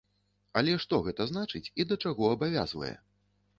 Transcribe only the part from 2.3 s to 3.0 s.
абавязвае?